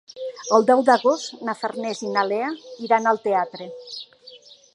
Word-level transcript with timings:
El 0.57 0.63
deu 0.69 0.79
d'agost 0.87 1.35
na 1.49 1.55
Farners 1.59 2.01
i 2.07 2.09
na 2.17 2.25
Lea 2.31 2.49
iran 2.87 3.11
al 3.13 3.21
teatre. 3.29 3.71